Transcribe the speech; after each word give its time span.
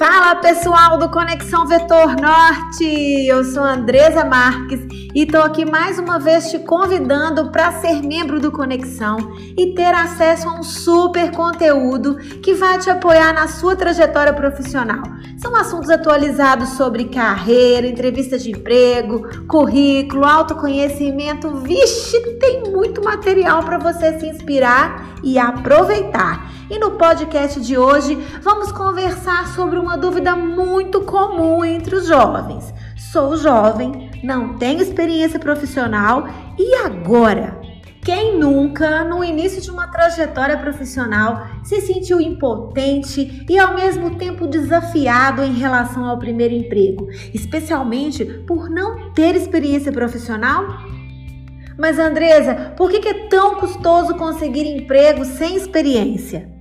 Fala 0.00 0.36
pessoal 0.36 0.96
do 0.96 1.10
Conexão 1.10 1.66
Vetor 1.66 2.16
Norte! 2.18 3.26
Eu 3.26 3.44
sou 3.44 3.62
Andresa 3.62 4.24
Marques 4.24 4.80
e 5.14 5.24
estou 5.24 5.42
aqui 5.42 5.70
mais 5.70 5.98
uma 5.98 6.18
vez 6.18 6.50
te 6.50 6.58
convidando 6.60 7.50
para 7.50 7.70
ser 7.72 8.00
membro 8.00 8.40
do 8.40 8.50
Conexão 8.50 9.18
e 9.58 9.74
ter 9.74 9.92
acesso 9.92 10.48
a 10.48 10.58
um 10.58 10.62
super 10.62 11.30
conteúdo 11.32 12.16
que 12.42 12.54
vai 12.54 12.78
te 12.78 12.88
apoiar 12.88 13.34
na 13.34 13.46
sua 13.46 13.76
trajetória 13.76 14.32
profissional. 14.32 15.02
São 15.36 15.54
assuntos 15.54 15.90
atualizados 15.90 16.70
sobre 16.70 17.04
carreira, 17.04 17.86
entrevistas 17.86 18.42
de 18.42 18.52
emprego, 18.52 19.28
currículo, 19.46 20.24
autoconhecimento. 20.24 21.56
Vixe, 21.56 22.18
tem 22.38 22.62
muito 22.72 23.04
material 23.04 23.62
para 23.62 23.76
você 23.76 24.18
se 24.18 24.26
inspirar 24.26 25.10
e 25.22 25.38
aproveitar. 25.38 26.49
E 26.70 26.78
no 26.78 26.92
podcast 26.92 27.60
de 27.60 27.76
hoje 27.76 28.14
vamos 28.40 28.70
conversar 28.70 29.48
sobre 29.56 29.76
uma 29.76 29.98
dúvida 29.98 30.36
muito 30.36 31.00
comum 31.00 31.64
entre 31.64 31.96
os 31.96 32.06
jovens. 32.06 32.72
Sou 32.96 33.36
jovem, 33.36 34.08
não 34.22 34.56
tenho 34.56 34.80
experiência 34.80 35.40
profissional 35.40 36.28
e 36.56 36.76
agora? 36.76 37.60
Quem 38.04 38.38
nunca, 38.38 39.02
no 39.02 39.24
início 39.24 39.60
de 39.60 39.68
uma 39.68 39.88
trajetória 39.88 40.56
profissional, 40.58 41.44
se 41.64 41.80
sentiu 41.80 42.20
impotente 42.20 43.44
e 43.50 43.58
ao 43.58 43.74
mesmo 43.74 44.16
tempo 44.16 44.46
desafiado 44.46 45.42
em 45.42 45.54
relação 45.54 46.04
ao 46.04 46.20
primeiro 46.20 46.54
emprego, 46.54 47.08
especialmente 47.34 48.24
por 48.46 48.70
não 48.70 49.10
ter 49.10 49.34
experiência 49.34 49.90
profissional? 49.90 50.64
Mas 51.76 51.98
Andresa, 51.98 52.74
por 52.76 52.92
que 52.92 53.08
é 53.08 53.26
tão 53.26 53.56
custoso 53.56 54.14
conseguir 54.14 54.66
emprego 54.66 55.24
sem 55.24 55.56
experiência? 55.56 56.59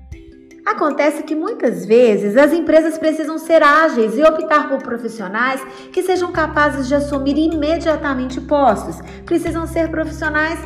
Acontece 0.70 1.24
que 1.24 1.34
muitas 1.34 1.84
vezes 1.84 2.38
as 2.38 2.54
empresas 2.54 2.96
precisam 2.96 3.40
ser 3.40 3.64
ágeis 3.64 4.16
e 4.16 4.22
optar 4.22 4.70
por 4.70 4.78
profissionais 4.84 5.60
que 5.92 6.04
sejam 6.04 6.32
capazes 6.32 6.88
de 6.88 6.94
assumir 6.94 7.40
imediatamente 7.40 8.40
postos. 8.40 9.00
Precisam 9.26 9.66
ser 9.66 9.90
profissionais 9.90 10.60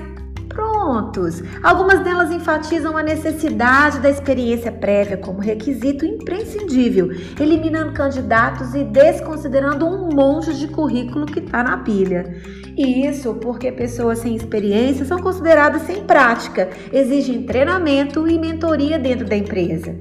prontos. 0.50 1.42
Algumas 1.64 2.02
delas 2.02 2.32
enfatizam 2.32 2.98
a 2.98 3.02
necessidade 3.02 4.02
da 4.02 4.10
experiência 4.10 4.74
prévia 4.74 5.16
como 5.16 5.40
requisito 5.40 6.06
imprescindível, 6.06 7.10
eliminando 7.40 7.94
candidatos 7.94 8.76
e 8.76 8.84
desconsiderando 8.84 9.86
um 9.86 10.14
monte 10.14 10.54
de 10.54 10.68
currículo 10.68 11.26
que 11.26 11.40
está 11.40 11.64
na 11.64 11.78
pilha. 11.78 12.42
E 12.76 13.06
isso 13.06 13.36
porque 13.36 13.72
pessoas 13.72 14.20
sem 14.20 14.36
experiência 14.36 15.06
são 15.06 15.20
consideradas 15.20 15.84
sem 15.84 16.04
prática, 16.04 16.70
exigem 16.92 17.44
treinamento 17.44 18.28
e 18.28 18.40
mentoria 18.40 18.98
dentro 18.98 19.26
da 19.26 19.36
empresa. 19.36 19.96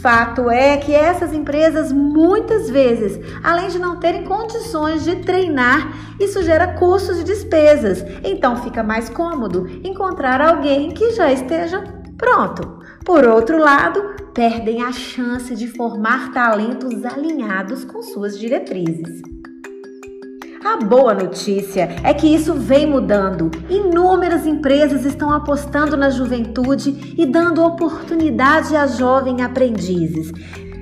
Fato 0.00 0.50
é 0.50 0.76
que 0.76 0.92
essas 0.92 1.32
empresas 1.32 1.92
muitas 1.92 2.68
vezes, 2.68 3.20
além 3.42 3.68
de 3.68 3.78
não 3.78 4.00
terem 4.00 4.24
condições 4.24 5.04
de 5.04 5.16
treinar, 5.16 6.16
isso 6.20 6.42
gera 6.42 6.74
custos 6.74 7.20
e 7.20 7.24
despesas. 7.24 8.04
Então 8.24 8.56
fica 8.56 8.82
mais 8.82 9.08
cômodo 9.08 9.66
encontrar 9.84 10.40
alguém 10.40 10.90
que 10.90 11.12
já 11.12 11.32
esteja 11.32 11.84
pronto. 12.16 12.80
Por 13.04 13.24
outro 13.24 13.58
lado, 13.58 14.02
perdem 14.34 14.82
a 14.82 14.90
chance 14.90 15.54
de 15.54 15.68
formar 15.68 16.32
talentos 16.32 17.04
alinhados 17.04 17.84
com 17.84 18.02
suas 18.02 18.38
diretrizes. 18.38 19.35
A 20.66 20.78
boa 20.78 21.14
notícia 21.14 21.88
é 22.02 22.12
que 22.12 22.26
isso 22.26 22.52
vem 22.52 22.88
mudando. 22.88 23.52
Inúmeras 23.70 24.44
empresas 24.44 25.04
estão 25.04 25.32
apostando 25.32 25.96
na 25.96 26.10
juventude 26.10 27.14
e 27.16 27.24
dando 27.24 27.64
oportunidade 27.64 28.74
a 28.74 28.84
jovens 28.84 29.40
aprendizes. 29.40 30.32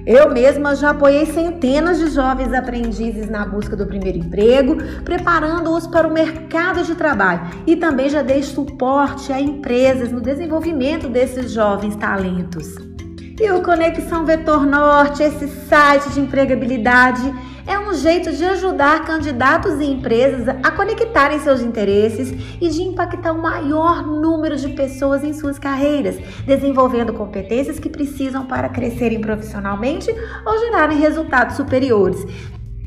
Eu 0.06 0.32
mesma 0.32 0.74
já 0.74 0.88
apoiei 0.88 1.26
centenas 1.26 1.98
de 1.98 2.08
jovens 2.08 2.54
aprendizes 2.54 3.28
na 3.28 3.44
busca 3.44 3.76
do 3.76 3.86
primeiro 3.86 4.16
emprego, 4.16 4.78
preparando-os 5.04 5.86
para 5.86 6.08
o 6.08 6.12
mercado 6.12 6.82
de 6.82 6.94
trabalho 6.94 7.42
e 7.66 7.76
também 7.76 8.08
já 8.08 8.22
dei 8.22 8.42
suporte 8.42 9.34
a 9.34 9.38
empresas 9.38 10.10
no 10.10 10.22
desenvolvimento 10.22 11.10
desses 11.10 11.52
jovens 11.52 11.94
talentos. 11.94 12.93
E 13.40 13.50
o 13.50 13.62
Conexão 13.62 14.24
Vetor 14.24 14.64
Norte, 14.64 15.20
esse 15.20 15.48
site 15.48 16.10
de 16.10 16.20
empregabilidade, 16.20 17.34
é 17.66 17.76
um 17.76 17.92
jeito 17.92 18.30
de 18.30 18.44
ajudar 18.44 19.04
candidatos 19.04 19.80
e 19.80 19.86
empresas 19.86 20.46
a 20.62 20.70
conectarem 20.70 21.40
seus 21.40 21.60
interesses 21.60 22.30
e 22.60 22.68
de 22.68 22.82
impactar 22.82 23.32
o 23.32 23.42
maior 23.42 24.06
número 24.06 24.56
de 24.56 24.68
pessoas 24.68 25.24
em 25.24 25.32
suas 25.32 25.58
carreiras, 25.58 26.16
desenvolvendo 26.46 27.12
competências 27.12 27.80
que 27.80 27.88
precisam 27.88 28.46
para 28.46 28.68
crescerem 28.68 29.20
profissionalmente 29.20 30.14
ou 30.46 30.58
gerarem 30.60 30.98
resultados 30.98 31.56
superiores. 31.56 32.24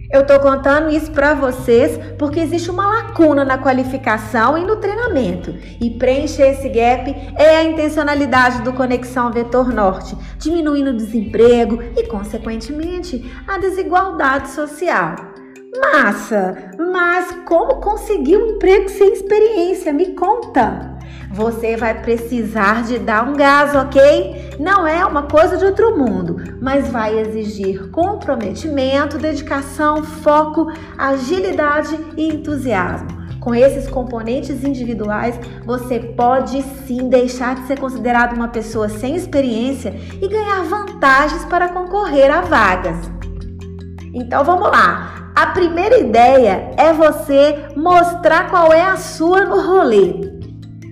Eu 0.09 0.25
tô 0.25 0.39
contando 0.39 0.89
isso 0.89 1.11
para 1.11 1.33
vocês 1.33 1.99
porque 2.17 2.39
existe 2.39 2.71
uma 2.71 2.87
lacuna 2.87 3.43
na 3.43 3.57
qualificação 3.57 4.57
e 4.57 4.63
no 4.63 4.77
treinamento. 4.77 5.53
E 5.81 5.89
preencher 5.91 6.51
esse 6.51 6.69
gap 6.69 7.13
é 7.35 7.57
a 7.57 7.63
intencionalidade 7.63 8.61
do 8.61 8.71
Conexão 8.71 9.31
Vetor 9.31 9.73
Norte, 9.73 10.15
diminuindo 10.37 10.91
o 10.91 10.97
desemprego 10.97 11.81
e, 11.97 12.07
consequentemente, 12.07 13.29
a 13.45 13.57
desigualdade 13.57 14.49
social. 14.51 15.15
Massa! 15.93 16.71
Mas 16.79 17.29
como 17.45 17.81
conseguir 17.81 18.37
um 18.37 18.51
emprego 18.51 18.89
sem 18.89 19.11
experiência? 19.11 19.91
Me 19.91 20.13
conta! 20.13 20.96
Você 21.31 21.75
vai 21.75 22.01
precisar 22.01 22.83
de 22.83 22.97
dar 22.99 23.27
um 23.27 23.33
gás, 23.33 23.75
ok? 23.75 24.55
Não 24.59 24.87
é 24.87 25.05
uma 25.05 25.23
coisa 25.23 25.57
de 25.57 25.65
outro 25.65 25.97
mundo, 25.97 26.37
mas 26.61 26.87
vai 26.89 27.19
exigir 27.19 27.89
comprometimento, 27.91 29.17
dedicação, 29.17 30.03
foco, 30.03 30.71
agilidade 30.97 31.97
e 32.15 32.27
entusiasmo. 32.27 33.17
Com 33.39 33.53
esses 33.53 33.87
componentes 33.87 34.63
individuais, 34.63 35.39
você 35.65 35.99
pode 35.99 36.61
sim 36.85 37.07
deixar 37.07 37.55
de 37.55 37.67
ser 37.67 37.79
considerado 37.79 38.35
uma 38.35 38.49
pessoa 38.49 38.89
sem 38.89 39.15
experiência 39.15 39.93
e 40.21 40.27
ganhar 40.27 40.63
vantagens 40.63 41.45
para 41.45 41.69
concorrer 41.69 42.29
a 42.29 42.41
vagas. 42.41 42.97
Então 44.13 44.43
vamos 44.43 44.69
lá. 44.69 45.31
A 45.35 45.45
primeira 45.47 45.99
ideia 45.99 46.71
é 46.75 46.91
você 46.91 47.67
mostrar 47.75 48.49
qual 48.49 48.73
é 48.73 48.81
a 48.81 48.97
sua 48.97 49.45
no 49.45 49.61
rolê. 49.61 50.26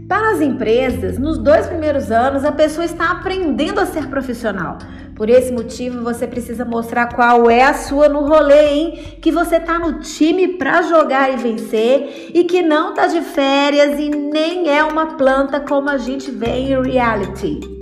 Para 0.07 0.33
as 0.33 0.41
empresas, 0.41 1.17
nos 1.17 1.39
dois 1.39 1.66
primeiros 1.66 2.11
anos, 2.11 2.45
a 2.45 2.51
pessoa 2.51 2.85
está 2.85 3.09
aprendendo 3.09 3.79
a 3.79 3.88
ser 3.88 4.07
profissional. 4.07 4.77
Por 5.16 5.29
esse 5.29 5.51
motivo, 5.51 6.03
você 6.03 6.27
precisa 6.27 6.63
mostrar 6.63 7.07
qual 7.16 7.49
é 7.49 7.63
a 7.63 7.73
sua 7.73 8.07
no 8.07 8.19
rolê, 8.19 8.67
hein? 8.67 9.17
Que 9.19 9.31
você 9.31 9.59
tá 9.59 9.79
no 9.79 9.99
time 10.01 10.59
para 10.59 10.83
jogar 10.83 11.33
e 11.33 11.38
vencer 11.38 12.31
e 12.35 12.43
que 12.43 12.61
não 12.61 12.93
tá 12.93 13.07
de 13.07 13.21
férias 13.21 13.99
e 13.99 14.09
nem 14.09 14.69
é 14.69 14.83
uma 14.83 15.17
planta 15.17 15.59
como 15.59 15.89
a 15.89 15.97
gente 15.97 16.29
vê 16.29 16.51
em 16.51 16.81
reality. 16.83 17.74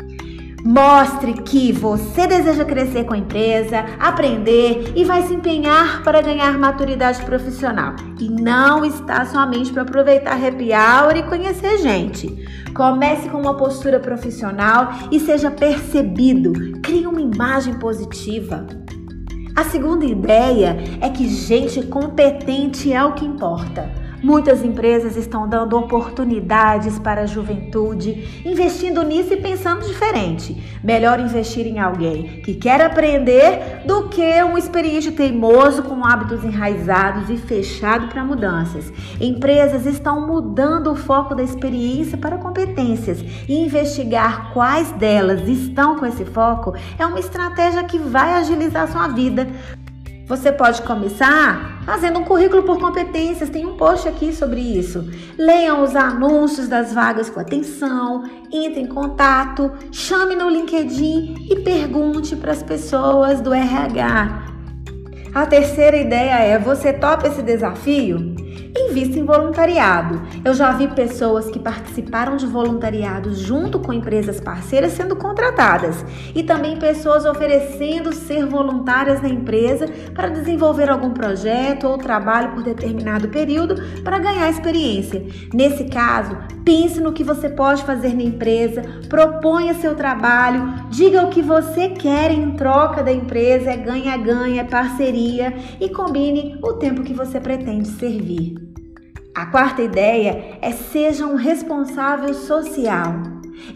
Mostre 0.73 1.34
que 1.34 1.72
você 1.72 2.25
deseja 2.25 2.66
crescer 2.66 3.03
com 3.03 3.13
a 3.13 3.17
empresa, 3.19 3.85
aprender 4.00 4.91
e 4.95 5.06
vai 5.06 5.22
se 5.22 5.31
empenhar 5.31 6.01
para 6.01 6.19
ganhar 6.19 6.57
maturidade 6.57 7.23
profissional. 7.23 7.95
E 8.19 8.28
não 8.28 8.84
está 8.84 9.23
somente 9.23 9.72
para 9.72 9.84
aproveitar 9.84 10.34
happy 10.34 10.72
hour 10.72 11.16
e 11.16 11.29
conhecer 11.29 11.78
gente. 11.78 12.44
Comece 12.73 13.29
com 13.29 13.39
uma 13.39 13.56
postura 13.56 14.00
profissional 14.00 14.94
e 15.11 15.19
seja 15.19 15.51
percebido. 15.51 16.53
Crie 16.81 17.05
uma 17.05 17.22
imagem 17.22 17.75
positiva. 17.75 18.66
A 19.55 19.66
segunda 19.66 20.05
ideia 20.05 20.75
é 21.00 21.07
que 21.07 21.29
gente 21.29 21.84
competente 21.84 22.91
é 22.91 23.05
o 23.05 23.13
que 23.13 23.23
importa. 23.23 24.03
Muitas 24.23 24.63
empresas 24.63 25.17
estão 25.17 25.50
dando 25.50 25.78
oportunidades 25.78 26.97
para 26.97 27.23
a 27.23 27.25
juventude, 27.25 28.41
investindo 28.45 29.03
nisso 29.03 29.34
e 29.34 29.38
pensando 29.38 29.85
diferente. 29.85 30.64
Melhor 30.81 31.20
investir 31.20 31.67
em 31.67 31.78
alguém 31.78 32.41
que 32.41 32.53
quer 32.53 32.79
aprender 32.79 33.84
do 33.85 34.08
que 34.08 34.41
um 34.43 34.58
experiente 34.58 35.11
teimoso 35.11 35.84
com 35.84 36.05
hábitos 36.05 36.41
enraizados 36.46 37.29
e 37.29 37.35
fechado 37.35 38.08
para 38.08 38.23
mudanças. 38.23 38.93
Empresas 39.20 39.85
estão 39.85 40.25
mudando 40.25 40.91
o 40.91 40.96
foco 40.96 41.35
da 41.35 41.43
experiência 41.43 42.17
para 42.17 42.37
competências 42.37 43.20
e 43.47 43.53
investigar 43.53 44.53
quais 44.53 44.90
delas 44.93 45.46
estão 45.49 45.97
com 45.97 46.05
esse 46.05 46.23
foco 46.23 46.73
é 46.97 47.05
uma 47.05 47.20
estratégia 47.20 47.84
que 47.84 47.99
vai 47.99 48.35
agilizar 48.35 48.90
sua 48.90 49.09
vida. 49.09 49.47
Você 50.25 50.53
pode 50.53 50.81
começar 50.84 51.81
fazendo 51.85 52.20
um 52.20 52.23
currículo 52.23 52.64
por 52.64 52.79
competências, 52.79 53.49
tem 53.49 53.66
um 53.66 53.75
post 53.75 54.08
aqui 54.08 54.31
sobre 54.31 54.61
isso. 54.61 55.05
Leiam 55.37 55.84
os 55.84 55.97
anúncios 55.97 56.70
das 56.70 56.93
vagas 56.93 57.29
com 57.29 57.41
atenção, 57.41 58.23
entre 58.52 58.79
em 58.79 58.87
contato, 58.87 59.70
chame 59.91 60.35
no 60.35 60.49
LinkedIn 60.49 61.47
e 61.52 61.59
pergunte 61.59 62.37
para 62.37 62.53
as 62.53 62.64
pessoas 62.64 63.41
do 63.41 63.53
RH. 63.53 64.47
A 65.35 65.46
terceira 65.46 65.97
ideia 65.97 66.35
é: 66.35 66.58
você 66.58 66.93
topa 66.93 67.28
esse 67.28 67.41
desafio? 67.41 68.34
Invista 68.75 69.20
em 69.20 69.23
voluntariado. 69.23 70.20
Eu 70.43 70.52
já 70.55 70.72
vi 70.72 70.87
pessoas 70.87 71.47
que 71.47 71.59
participaram 71.59 72.35
de 72.35 72.47
voluntariado 72.47 73.31
junto 73.31 73.79
com 73.79 73.93
empresas 73.93 74.41
parceiras 74.41 74.93
sendo 74.93 75.16
contratadas 75.16 76.03
e 76.34 76.41
também 76.41 76.79
pessoas 76.79 77.23
oferecendo 77.23 78.11
ser 78.11 78.47
voluntárias 78.47 79.22
na 79.22 79.29
empresa 79.29 79.85
para 80.16 80.29
desenvolver 80.29 80.90
algum 80.90 81.11
projeto 81.11 81.87
ou 81.87 81.99
trabalho 81.99 82.53
por 82.53 82.64
determinado 82.64 83.29
período 83.29 83.75
para 84.02 84.17
ganhar 84.17 84.49
experiência. 84.49 85.23
Nesse 85.53 85.85
caso, 85.85 86.35
pense 86.66 86.99
no 86.99 87.14
que 87.14 87.23
você 87.23 87.49
pode 87.49 87.84
fazer 87.84 88.16
na 88.16 88.23
empresa, 88.23 88.81
proponha 89.08 89.75
seu 89.75 89.93
trabalho, 89.93 90.87
diga 90.90 91.23
o 91.23 91.29
que 91.29 91.43
você 91.43 91.90
quer 91.90 92.31
em 92.31 92.52
troca 92.53 93.03
da 93.03 93.11
empresa, 93.11 93.70
é 93.70 93.78
ganha-ganha, 93.78 94.61
é 94.61 94.66
parceria 94.66 95.53
e 95.79 95.90
combine 95.90 96.58
o 96.64 96.73
tempo 96.73 97.03
que 97.03 97.14
você 97.14 97.40
pretende 97.40 97.87
servir. 97.90 98.62
A 99.35 99.47
quarta 99.47 99.82
ideia 99.82 100.59
é 100.62 100.72
seja 100.72 101.26
um 101.26 101.34
responsável 101.35 102.32
social. 102.35 103.16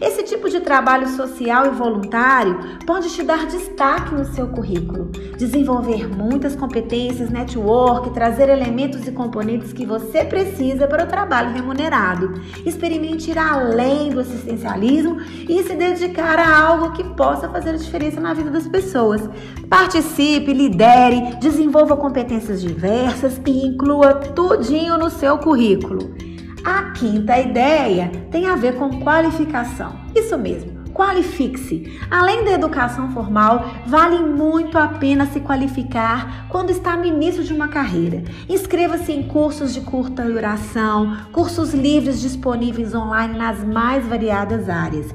Esse 0.00 0.22
tipo 0.22 0.48
de 0.48 0.60
trabalho 0.60 1.08
social 1.08 1.66
e 1.66 1.70
voluntário 1.70 2.78
pode 2.86 3.10
te 3.10 3.24
dar 3.24 3.44
destaque 3.46 4.14
no 4.14 4.24
seu 4.24 4.46
currículo, 4.46 5.07
desenvolver 5.38 6.08
muitas 6.08 6.56
competências, 6.56 7.30
network, 7.30 8.10
trazer 8.10 8.48
elementos 8.48 9.06
e 9.06 9.12
componentes 9.12 9.72
que 9.72 9.86
você 9.86 10.24
precisa 10.24 10.86
para 10.86 11.04
o 11.04 11.06
trabalho 11.06 11.54
remunerado. 11.54 12.40
Experimente 12.66 13.30
ir 13.30 13.38
além 13.38 14.10
do 14.10 14.20
assistencialismo 14.20 15.18
e 15.48 15.62
se 15.62 15.74
dedicar 15.74 16.38
a 16.38 16.60
algo 16.60 16.92
que 16.92 17.04
possa 17.04 17.48
fazer 17.48 17.70
a 17.70 17.76
diferença 17.76 18.20
na 18.20 18.34
vida 18.34 18.50
das 18.50 18.66
pessoas. 18.66 19.30
Participe, 19.70 20.52
lidere, 20.52 21.36
desenvolva 21.40 21.96
competências 21.96 22.60
diversas 22.60 23.40
e 23.46 23.66
inclua 23.66 24.14
tudinho 24.14 24.98
no 24.98 25.08
seu 25.08 25.38
currículo. 25.38 26.12
A 26.64 26.90
quinta 26.90 27.38
ideia 27.38 28.10
tem 28.30 28.46
a 28.46 28.56
ver 28.56 28.74
com 28.74 29.00
qualificação. 29.00 29.92
Isso 30.14 30.36
mesmo. 30.36 30.77
Qualifique-se. 30.98 31.96
Além 32.10 32.44
da 32.44 32.50
educação 32.50 33.12
formal, 33.12 33.70
vale 33.86 34.18
muito 34.18 34.76
a 34.76 34.88
pena 34.88 35.26
se 35.26 35.38
qualificar 35.38 36.48
quando 36.48 36.70
está 36.70 36.96
no 36.96 37.04
início 37.04 37.44
de 37.44 37.52
uma 37.52 37.68
carreira. 37.68 38.24
Inscreva-se 38.48 39.12
em 39.12 39.22
cursos 39.22 39.72
de 39.72 39.80
curta 39.82 40.24
duração, 40.24 41.16
cursos 41.30 41.72
livres 41.72 42.20
disponíveis 42.20 42.96
online 42.96 43.38
nas 43.38 43.62
mais 43.62 44.04
variadas 44.08 44.68
áreas. 44.68 45.14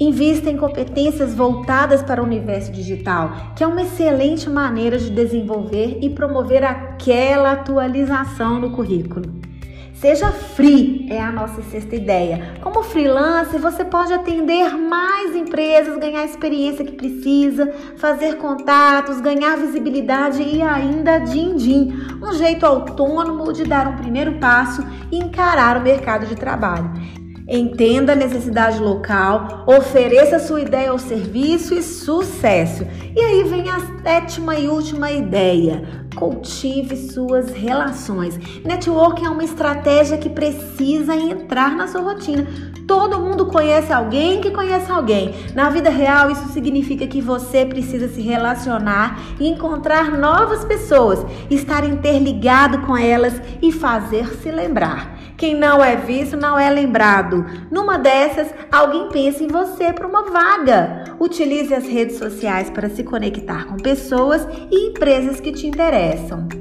Invista 0.00 0.48
em 0.48 0.56
competências 0.56 1.34
voltadas 1.34 2.02
para 2.02 2.22
o 2.22 2.24
universo 2.24 2.72
digital, 2.72 3.52
que 3.54 3.62
é 3.62 3.66
uma 3.66 3.82
excelente 3.82 4.48
maneira 4.48 4.96
de 4.96 5.10
desenvolver 5.10 5.98
e 6.00 6.08
promover 6.08 6.64
aquela 6.64 7.52
atualização 7.52 8.58
no 8.58 8.70
currículo. 8.70 9.39
Seja 9.94 10.30
free 10.30 11.06
é 11.10 11.20
a 11.20 11.30
nossa 11.30 11.62
sexta 11.62 11.94
ideia. 11.94 12.54
Como 12.62 12.82
freelancer, 12.82 13.60
você 13.60 13.84
pode 13.84 14.12
atender 14.12 14.76
mais 14.76 15.36
empresas, 15.36 15.98
ganhar 15.98 16.20
a 16.20 16.24
experiência 16.24 16.84
que 16.84 16.92
precisa, 16.92 17.70
fazer 17.96 18.36
contatos, 18.36 19.20
ganhar 19.20 19.56
visibilidade 19.56 20.42
e 20.42 20.62
ainda 20.62 21.18
din-din. 21.18 21.92
Um 22.22 22.32
jeito 22.32 22.64
autônomo 22.64 23.52
de 23.52 23.64
dar 23.64 23.88
um 23.88 23.96
primeiro 23.96 24.38
passo 24.38 24.82
e 25.12 25.18
encarar 25.18 25.76
o 25.76 25.82
mercado 25.82 26.26
de 26.26 26.34
trabalho. 26.34 26.90
Entenda 27.52 28.12
a 28.12 28.16
necessidade 28.16 28.78
local, 28.78 29.64
ofereça 29.66 30.38
sua 30.38 30.60
ideia 30.60 30.92
ao 30.92 30.98
serviço 31.00 31.74
e 31.74 31.82
sucesso. 31.82 32.86
E 33.12 33.20
aí 33.20 33.42
vem 33.42 33.68
a 33.68 33.80
sétima 34.04 34.54
e 34.54 34.68
última 34.68 35.10
ideia: 35.10 35.82
cultive 36.14 36.96
suas 36.96 37.50
relações. 37.50 38.38
Networking 38.64 39.24
é 39.24 39.30
uma 39.30 39.42
estratégia 39.42 40.16
que 40.16 40.28
precisa 40.28 41.16
entrar 41.16 41.74
na 41.74 41.88
sua 41.88 42.02
rotina. 42.02 42.46
Todo 42.86 43.20
mundo 43.20 43.46
conhece 43.46 43.92
alguém 43.92 44.40
que 44.40 44.52
conhece 44.52 44.90
alguém. 44.90 45.34
Na 45.52 45.70
vida 45.70 45.90
real, 45.90 46.30
isso 46.30 46.52
significa 46.52 47.04
que 47.08 47.20
você 47.20 47.66
precisa 47.66 48.06
se 48.06 48.20
relacionar 48.20 49.18
e 49.40 49.48
encontrar 49.48 50.12
novas 50.12 50.64
pessoas, 50.64 51.26
estar 51.50 51.84
interligado 51.84 52.82
com 52.82 52.96
elas 52.96 53.42
e 53.60 53.72
fazer 53.72 54.28
se 54.36 54.52
lembrar. 54.52 55.19
Quem 55.40 55.54
não 55.54 55.82
é 55.82 55.96
visto 55.96 56.36
não 56.36 56.58
é 56.58 56.68
lembrado. 56.68 57.46
Numa 57.70 57.96
dessas, 57.96 58.52
alguém 58.70 59.08
pensa 59.08 59.42
em 59.42 59.46
você 59.46 59.90
para 59.90 60.06
uma 60.06 60.24
vaga. 60.24 61.04
Utilize 61.18 61.72
as 61.72 61.86
redes 61.86 62.18
sociais 62.18 62.68
para 62.68 62.90
se 62.90 63.02
conectar 63.02 63.66
com 63.66 63.78
pessoas 63.78 64.46
e 64.70 64.90
empresas 64.90 65.40
que 65.40 65.50
te 65.50 65.66
interessam. 65.66 66.59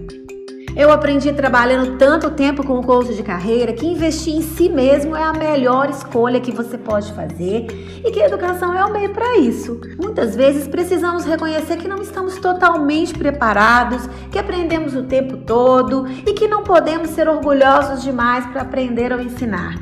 Eu 0.79 0.93
aprendi 0.93 1.33
trabalhando 1.33 1.97
tanto 1.97 2.31
tempo 2.31 2.65
com 2.65 2.79
o 2.79 2.81
coach 2.81 3.13
de 3.13 3.21
carreira 3.21 3.73
que 3.73 3.85
investir 3.85 4.33
em 4.33 4.41
si 4.41 4.69
mesmo 4.69 5.13
é 5.13 5.21
a 5.21 5.33
melhor 5.33 5.89
escolha 5.89 6.39
que 6.39 6.53
você 6.53 6.77
pode 6.77 7.11
fazer 7.11 7.67
e 8.01 8.09
que 8.09 8.21
a 8.21 8.27
educação 8.27 8.73
é 8.73 8.85
o 8.85 8.89
meio 8.89 9.09
para 9.09 9.39
isso. 9.39 9.77
Muitas 10.01 10.37
vezes 10.37 10.69
precisamos 10.69 11.25
reconhecer 11.25 11.75
que 11.75 11.85
não 11.85 12.01
estamos 12.01 12.37
totalmente 12.37 13.13
preparados, 13.13 14.07
que 14.31 14.39
aprendemos 14.39 14.95
o 14.95 15.03
tempo 15.03 15.35
todo 15.35 16.07
e 16.25 16.31
que 16.31 16.47
não 16.47 16.63
podemos 16.63 17.09
ser 17.09 17.27
orgulhosos 17.27 18.01
demais 18.01 18.45
para 18.45 18.61
aprender 18.61 19.11
ou 19.11 19.19
ensinar. 19.19 19.75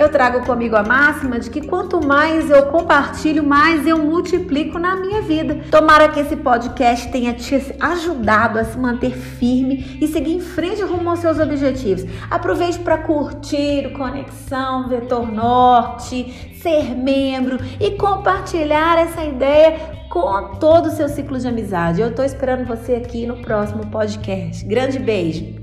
Eu 0.00 0.08
trago 0.08 0.46
comigo 0.46 0.74
a 0.76 0.82
máxima 0.82 1.38
de 1.38 1.50
que 1.50 1.60
quanto 1.60 2.02
mais 2.02 2.48
eu 2.48 2.68
compartilho, 2.68 3.44
mais 3.44 3.86
eu 3.86 3.98
multiplico 3.98 4.78
na 4.78 4.96
minha 4.96 5.20
vida. 5.20 5.60
Tomara 5.70 6.08
que 6.08 6.18
esse 6.18 6.36
podcast 6.36 7.12
tenha 7.12 7.34
te 7.34 7.54
ajudado 7.78 8.58
a 8.58 8.64
se 8.64 8.78
manter 8.78 9.10
firme 9.10 9.98
e 10.00 10.08
seguir 10.08 10.36
em 10.36 10.40
frente 10.40 10.80
rumo 10.80 11.10
aos 11.10 11.18
seus 11.18 11.38
objetivos. 11.38 12.06
Aproveite 12.30 12.78
para 12.78 12.96
curtir 12.96 13.88
o 13.88 13.92
Conexão 13.92 14.88
Vetor 14.88 15.30
Norte, 15.30 16.50
ser 16.62 16.96
membro 16.96 17.58
e 17.78 17.90
compartilhar 17.90 18.98
essa 18.98 19.22
ideia 19.22 20.06
com 20.08 20.54
todo 20.54 20.86
o 20.86 20.92
seu 20.92 21.10
ciclo 21.10 21.38
de 21.38 21.46
amizade. 21.46 22.00
Eu 22.00 22.08
estou 22.08 22.24
esperando 22.24 22.66
você 22.66 22.94
aqui 22.94 23.26
no 23.26 23.42
próximo 23.42 23.86
podcast. 23.88 24.64
Grande 24.64 24.98
beijo! 24.98 25.59